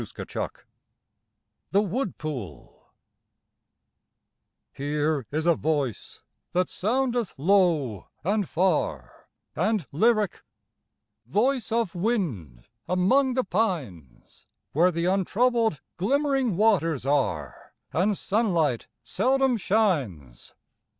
S3 0.01 0.49
THE 1.69 1.81
WOOD 1.83 2.17
POOL 2.17 2.87
Here 4.73 5.27
is 5.29 5.45
a 5.45 5.53
voice 5.53 6.23
that 6.53 6.69
soundeth 6.69 7.35
low 7.37 8.07
and 8.23 8.49
far 8.49 9.27
And 9.55 9.85
lyric— 9.91 10.41
voice 11.27 11.71
of 11.71 11.93
wind 11.93 12.65
among 12.89 13.35
the 13.35 13.43
pines, 13.43 14.47
Where 14.71 14.89
the 14.89 15.05
untroubled, 15.05 15.81
glimmering 15.97 16.57
waters 16.57 17.05
are, 17.05 17.75
And 17.93 18.17
sunlight 18.17 18.87
seldom 19.03 19.55
shines. 19.55 20.55